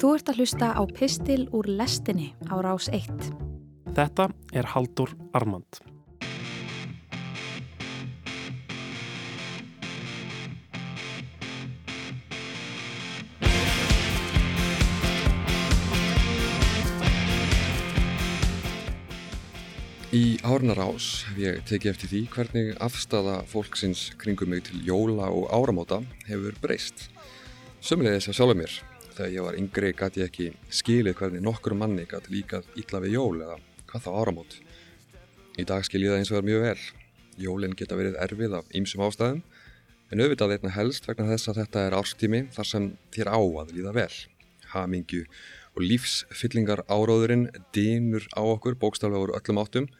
[0.00, 3.10] Þú ert að hlusta á Pistil úr lestinni á rás 1.
[3.92, 5.76] Þetta er Haldur Armand.
[20.16, 25.52] Í Hárnarás hef ég tekið eftir því hvernig afstafa fólksins kringum mig til jóla og
[25.52, 27.10] áramóta hefur breyst.
[27.84, 28.80] Sömulegis að sjálfa mér.
[29.20, 33.18] Þegar ég var yngri gæti ég ekki skilið hvernig nokkur manni gæti líkað ítla við
[33.18, 33.56] jól eða
[33.90, 34.54] hvað þá áramót.
[35.60, 36.84] Í dag skil ég það eins og það er mjög vel.
[37.44, 39.42] Jólinn geta verið erfið af ýmsum ástæðum
[40.08, 43.74] en auðvitað einna helst vegna þess að þetta er árstími þar sem þér á að
[43.76, 44.14] líða vel.
[44.72, 45.26] Hamingju
[45.74, 49.90] og lífsfyllingar áróðurinn dýnur á okkur bókstaflega úr öllum áttum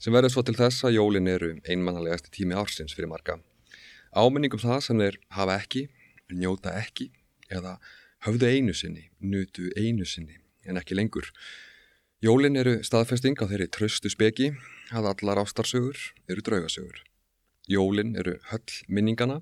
[0.00, 3.38] sem verður svo til þess að jólin eru einmannlegasti tími ársins fyrir marga.
[4.10, 5.84] Áminningum það sem þeir hafa ekki,
[6.34, 7.12] njóta ekki
[7.46, 7.76] eða
[8.26, 11.30] höfðu einu sinni, nutu einu sinni en ekki lengur.
[12.24, 14.50] Jólin eru staðfesting á þeirri tröstu speki
[14.90, 15.98] að allar ástarsögur
[16.30, 17.02] eru draugasögur.
[17.70, 19.40] Jólin eru höll minningana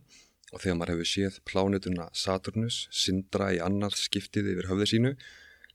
[0.52, 5.14] og þegar maður hefur séð plánutuna Saturnus sindra í annað skiptið yfir höfði sínu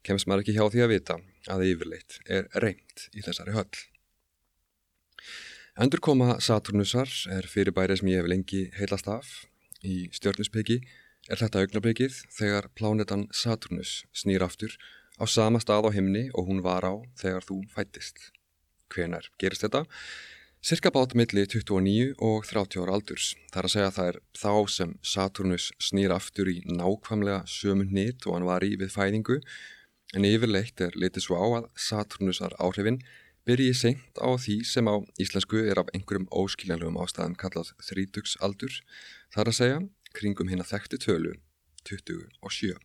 [0.06, 1.18] kemst maður ekki hjá því að vita
[1.52, 3.82] að yfirleitt er reynd í þessari höll.
[5.80, 9.28] Endurkoma Saturnusar er fyrirbæri sem ég hef lengi heilast af.
[9.80, 10.82] Í stjórnuspeki
[11.30, 14.74] er þetta augnablikið þegar plánetan Saturnus snýr aftur
[15.22, 18.32] á sama stað á himni og hún var á þegar þú fættist.
[18.90, 19.86] Hvenar gerist þetta?
[20.66, 23.36] Cirka bát milli 29 og 30 ára aldurs.
[23.54, 27.86] Það er að segja að það er þá sem Saturnus snýr aftur í nákvæmlega sömu
[27.88, 29.40] nýtt og hann var í við fæðingu
[30.18, 33.04] en yfirleitt er litið svo á að Saturnusar áhrifin
[33.48, 38.74] byrji seint á því sem á íslensku er af einhverjum óskiljanlegum ástæðum kallað þrítugsaldur,
[39.34, 39.80] þar að segja
[40.16, 41.34] kringum hinn að þekkti tölu
[41.90, 42.78] 27.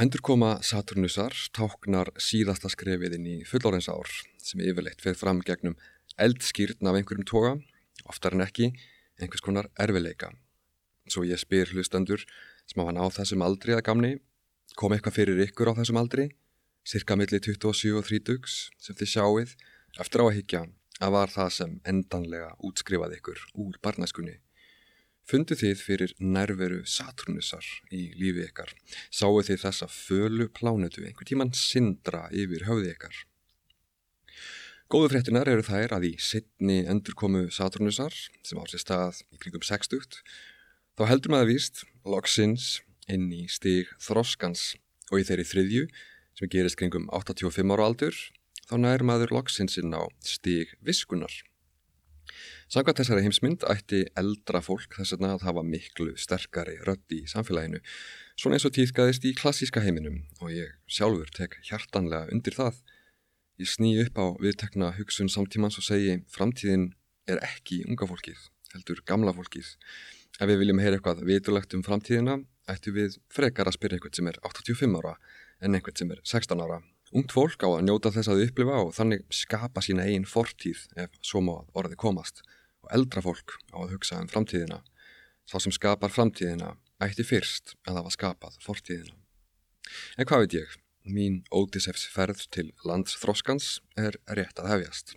[0.00, 4.10] Endurkoma Saturnusar táknar síðasta skrefiðin í fullorins ár
[4.42, 5.76] sem yfirleitt fyrir fram gegnum
[6.18, 7.52] eldskýrn af einhverjum toga,
[8.10, 8.72] oftar en ekki
[9.20, 10.32] einhvers konar erfileika.
[11.06, 12.24] Svo ég spyr hlustendur
[12.66, 14.16] sem hafa náð þessum aldri að gamni,
[14.74, 16.32] kom eitthvað fyrir ykkur á þessum aldri?
[16.84, 18.48] cirka milli 27 og 30
[18.78, 19.52] sem þið sjáuð
[20.04, 20.62] eftir á að higgja
[21.00, 24.36] að var það sem endanlega útskrifaði ykkur úr barnaskunni.
[25.24, 28.74] Fundu þið fyrir nærveru Saturnusar í lífi ykkar?
[29.08, 33.20] Sáu þið þessa fölu plánutu einhver tíman sindra yfir höfði ykkar?
[34.92, 38.12] Góðu fréttinar eru þær að í sittni endurkomu Saturnusar
[38.44, 40.20] sem á sér stað í kringum 60
[40.98, 44.74] þá heldur maður víst loksins inn í stig þroskans
[45.10, 45.86] og í þeirri þriðju
[46.38, 48.14] sem gerist kringum 85 ára aldur,
[48.68, 51.32] þá nær maður loksinsinn á stíg viskunar.
[52.74, 57.78] Samkvæmt þessari heimsmynd ætti eldra fólk þess að hafa miklu sterkari rödd í samfélaginu,
[58.34, 62.80] svona eins og týðkaðist í klassíska heiminum og ég sjálfur tek hjartanlega undir það.
[63.62, 66.88] Ég sný upp á viðtekna hugsun samtímans og segi framtíðin
[67.30, 68.42] er ekki unga fólkið,
[68.74, 69.70] heldur gamla fólkið.
[70.40, 74.32] Ef við viljum heyra eitthvað vitulegt um framtíðina, ættu við frekar að spyrja eitthvað sem
[74.32, 75.14] er 85 ára
[75.62, 76.82] en einhvern sem er 16 ára.
[77.14, 81.14] Ungt fólk á að njóta þess að upplifa og þannig skapa sína einn fortíð ef
[81.22, 82.42] svo má orði komast
[82.84, 84.82] og eldra fólk á að hugsa um framtíðina.
[85.48, 89.16] Sá sem skapar framtíðina ætti fyrst að hafa skapað fortíðina.
[90.18, 90.78] En hvað veit ég?
[91.04, 95.16] Mín Ódisefs ferð til landsþroskans er rétt að hefjast.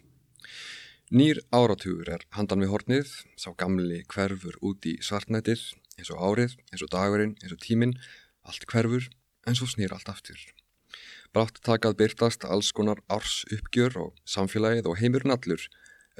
[1.07, 5.61] Nýr áratugur er handan við hornið, sá gamli hverfur út í svartnættir,
[5.95, 7.95] eins og árið, eins og dagurinn, eins og tíminn,
[8.44, 9.07] allt hverfur
[9.47, 10.41] en svo snýr allt aftur.
[11.31, 15.63] Brátt takað byrtast alls konar árs uppgjör og samfélagið og heimurinn allur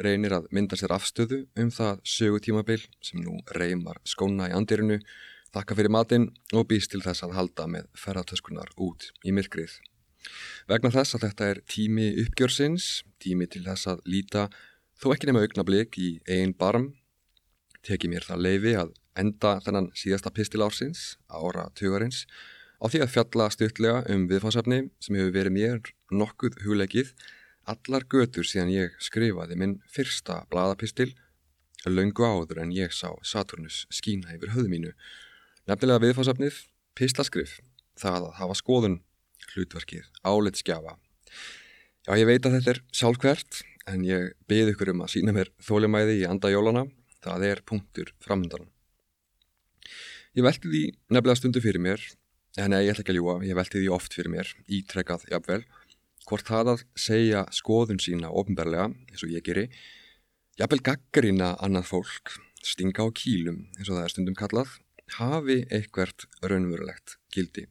[0.04, 5.00] reynir að mynda sér afstöðu um það sögutímabil sem nú reymar skóna í andirinu,
[5.56, 9.80] þakka fyrir matinn og býst til þess að halda með ferratöskunar út í myrkrið.
[10.68, 14.48] Vegna þess að þetta er tími uppgjörsins, tími til þess að líta
[15.00, 16.92] þó ekki nema augnablík í einn barm,
[17.86, 22.26] teki mér það leifi að enda þennan síðasta pistil ársins, ára tugarins,
[22.78, 27.14] á því að fjalla styrtlega um viðfáðsefni sem hefur verið mér nokkuð hugleikið
[27.72, 31.12] allar götur síðan ég skrifaði minn fyrsta bladapistil
[31.88, 34.94] laungu áður en ég sá Saturnus skína yfir höfðu mínu.
[35.68, 36.60] Nefnilega viðfáðsefnið
[36.98, 37.58] pislaskrif,
[38.00, 39.00] það að hafa skoðun,
[39.54, 40.98] hlutverkið, álitskjafa.
[42.08, 45.52] Já, ég veit að þetta er sjálfkvert en ég beði ykkur um að sína mér
[45.64, 46.88] þólimæði í andajólana,
[47.24, 48.68] það er punktur framöndan.
[50.36, 52.04] Ég velti því nefnilega stundu fyrir mér
[52.58, 55.60] Nei, ég ætla ekki að ljúa, ég velti því oft fyrir mér, ítrekkað jafnvel,
[56.28, 59.68] hvort það að segja skoðun sína ofnbarlega, eins og ég geri,
[60.60, 64.76] jafnvel gaggarína annað fólk, stinga á kýlum, eins og það er stundum kallað,
[65.18, 67.68] hafi eitthvert raunverulegt gildi.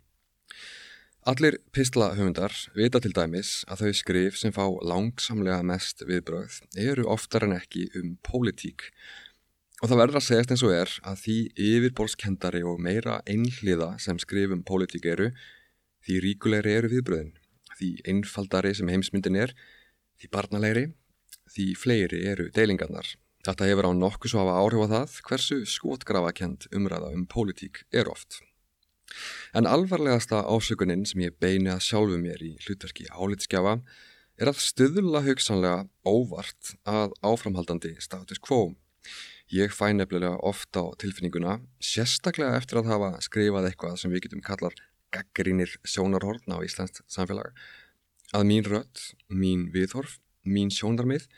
[1.27, 7.49] Allir pislahöfundar vita til dæmis að þau skrif sem fá langsamlega mest viðbröð eru oftar
[7.49, 8.93] en ekki um pólitík
[9.83, 11.37] og það verður að segjast eins og er að því
[11.67, 15.33] yfirborskendari og meira einhliða sem skrifum pólitík eru
[16.07, 17.35] því ríkulegri eru viðbröðin,
[17.77, 19.55] því einfaldari sem heimsmyndin er,
[20.21, 20.87] því barnalegri,
[21.53, 23.15] því fleiri eru deilingarnar.
[23.47, 28.11] Þetta hefur á nokkuð svo hafa áhrif á það hversu skotgrafakend umræða um pólitík er
[28.11, 28.41] oft.
[29.55, 33.77] En alvarlegasta ásökuninn sem ég beini að sjálfu mér í hlutverki álitskjafa
[34.37, 38.75] er að stuðla hugsanlega óvart að áframhaldandi status quo.
[39.55, 44.43] Ég fæ nefnilega ofta á tilfinninguna, sérstaklega eftir að hafa skrifað eitthvað sem við getum
[44.43, 44.75] kallar
[45.15, 47.53] gaggrínir sjónarhorn á Íslands samfélag,
[48.35, 51.29] að mín rött, mín viðhorf, mín sjónarmið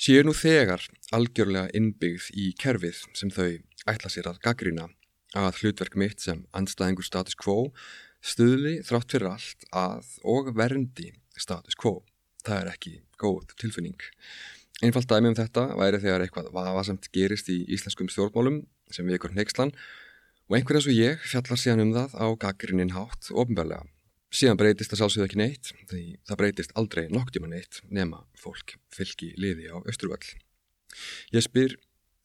[0.00, 0.82] séu nú þegar
[1.14, 3.60] algjörlega innbyggð í kerfið sem þau
[3.90, 4.88] ætla sér að gaggrína
[5.36, 7.72] að hlutverk mitt sem anstæðingur status quo
[8.20, 12.00] stuðli þrátt fyrir allt að og verndi status quo.
[12.44, 14.00] Það er ekki góð tilfinning.
[14.80, 19.36] Einfallt dæmi um þetta væri þegar eitthvað vafasamt gerist í íslenskum stjórnmálum sem við ykkur
[19.36, 19.74] neykslan
[20.50, 23.86] og einhver eins og ég fjallar síðan um það á gaggrinnin hátt ofinbarlega.
[24.34, 29.30] Síðan breytist það sálsögðu ekki neitt því það breytist aldrei nokktíma neitt nema fólk fylgi
[29.38, 30.26] liði á Östurvall.
[31.30, 31.76] Ég spyr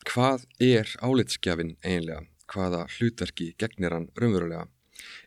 [0.09, 4.65] hvað er álitskjafin einlega hvaða hlutverki gegnir hann raunverulega.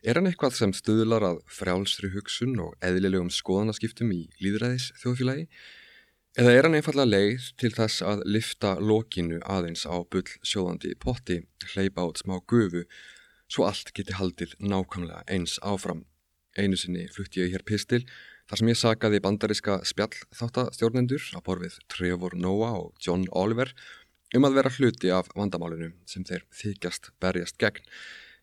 [0.03, 5.47] Er hann eitthvað sem stuðlar að frjálsri hugsun og eðlilegum skoðanaskiptum í líðræðis þjóðfélagi?
[6.39, 11.41] Eða er hann einfallega leið til þess að lifta lokinu aðeins á bull sjóðandi potti,
[11.73, 12.85] hleypa át smá gufu,
[13.51, 16.05] svo allt geti haldið nákvæmlega eins áfram.
[16.55, 18.05] Einu sinni flutti ég hér pistil
[18.47, 23.75] þar sem ég sagaði bandariska spjall þáttastjórnendur á borfið Trevor Noah og John Oliver
[24.31, 27.83] um að vera hluti af vandamálinu sem þeir þykjast berjast gegn.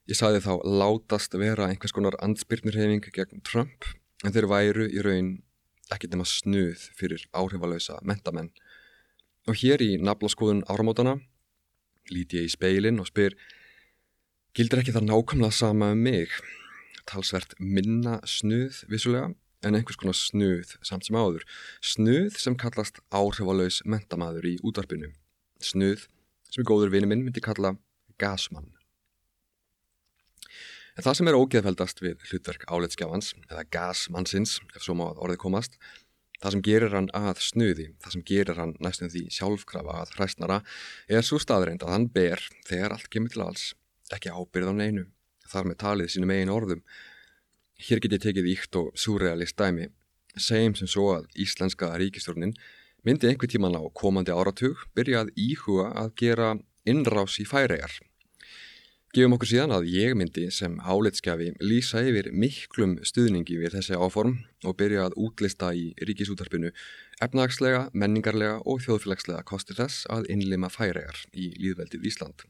[0.05, 3.89] Ég saði þá látast vera einhvers konar ansbyrnirhefing gegn Trump
[4.21, 5.39] en þeir væru í raun
[5.93, 8.51] ekkert nema snuð fyrir áhrifalösa mentamenn.
[9.47, 11.17] Og hér í naflaskoðun áramótana
[12.11, 13.37] líti ég í speilin og spyr
[14.57, 16.33] gildir ekki það nákvæmlega sama um mig?
[17.07, 19.33] Talsvert minna snuð vissulega
[19.67, 21.47] en einhvers konar snuð samt sem áður.
[21.83, 25.13] Snuð sem kallast áhrifalös mentamæður í útvarpinu
[25.63, 26.07] snuð
[26.51, 27.77] sem er góður vini minn myndi kalla
[28.21, 28.76] gasmann.
[30.97, 35.41] En það sem er ógeðfeldast við hlutverk áleitskjáfans, eða gasmannsins, ef svo má að orðið
[35.43, 35.75] komast,
[36.41, 40.59] það sem gerir hann að snuði, það sem gerir hann næstum því sjálfkrafa að hræstnara,
[41.09, 43.67] er svo staðreind að hann ber, þegar allt kemur til alls,
[44.09, 45.05] ekki ábyrð á neinu,
[45.53, 46.83] þar með talið sínum eigin orðum.
[47.77, 49.91] Hér get ég tekið íkt og súrealist dæmi,
[50.33, 52.57] segjum sem svo að íslenska ríkistjórnin
[53.05, 56.55] myndi einhver tíman á komandi áratug byrja að íhuga að gera
[56.89, 57.93] innrás í færegar.
[59.17, 64.35] Gefum okkur síðan að ég myndi sem áleitskjafi lýsa yfir miklum stuðningi við þessi áform
[64.69, 66.69] og byrja að útlista í ríkisútarpinu
[67.25, 72.45] efnagslega, menningarlega og þjóðfélagslega kosti þess að innlima færegar í líðveldið Ísland.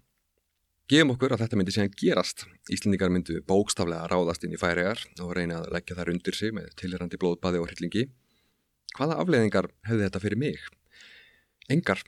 [0.91, 2.49] Gefum okkur að þetta myndi síðan gerast.
[2.75, 6.75] Íslendingar myndu bókstaflega ráðast inn í færegar og reyna að leggja þær undir sig með
[6.83, 8.09] tilherandi blóðbaði og hryllingi
[8.99, 10.67] hvaða afleðingar hefði þetta fyrir mig?
[11.71, 12.03] Engar.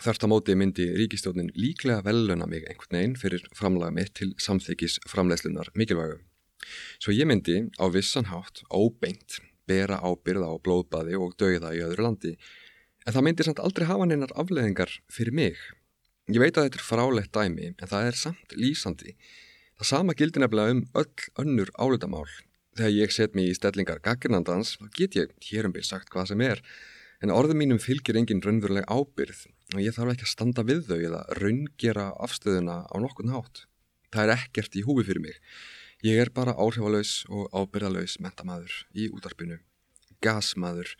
[0.00, 4.98] Þörst á móti myndi ríkistjónin líklega veluna mig einhvern veginn fyrir framlaga mitt til samþykis
[5.10, 6.16] framleiðslunar mikilvægu.
[7.02, 12.06] Svo ég myndi á vissan hátt óbeint bera ábyrða á blóðbaði og dauða í öðru
[12.08, 12.32] landi
[13.04, 15.60] en það myndi samt aldrei hafa neinar afleðingar fyrir mig.
[16.32, 19.16] Ég veit að þetta er frálegt dæmi en það er samt lýsandi.
[19.76, 22.28] Það sama gildi nefnilega um öll önnur álutamál
[22.78, 26.42] Þegar ég set mér í stellingar gaggrinandans þá get ég hérum byrj sagt hvað sem
[26.46, 26.60] er
[27.20, 30.98] en orðum mínum fylgir engin raunveruleg ábyrð og ég þarf ekki að standa við þau
[30.98, 33.66] eða raungera afstöðuna á nokkurn hátt.
[34.10, 35.36] Það er ekkert í húfi fyrir mig.
[36.02, 39.60] Ég er bara áhrifalauðs og ábyrðalauðs mentamæður í útarpinu,
[40.24, 40.94] gasmaður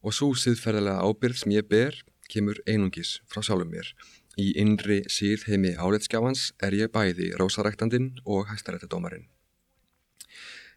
[0.00, 2.00] og svo siðferðilega ábyrð sem ég ber
[2.32, 3.92] kemur einungis frá sjálfum mér.
[4.40, 9.28] Í innri síð heimi áleitskjáfans er ég bæði rósaræktandin og hæstarættadómarinn.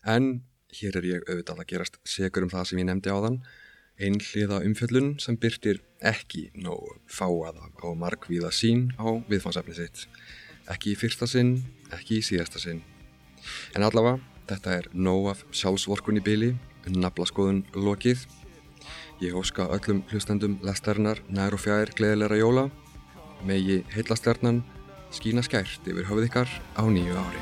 [0.04, 0.44] En
[0.76, 3.42] hér er ég auðvitað að gerast segur um það sem ég nefndi á þann,
[4.00, 10.06] einhliða umfjöllun sem byrtir ekki nóg fáaða og markvíða sín á viðfansefni sitt.
[10.72, 11.58] Ekki í fyrsta sinn,
[11.92, 12.82] ekki í síðasta sinn.
[13.76, 16.52] En allavega, þetta er nóg af sjálfsvorkun í byli,
[16.88, 18.26] naflaskoðun lokið.
[19.20, 22.68] Ég óska öllum hlustendum lestarinnar nær og fjær gleðilegra jóla,
[23.44, 24.64] megi heilastjarnan
[25.12, 27.42] skína skært yfir höfuð ykkar á nýju ári.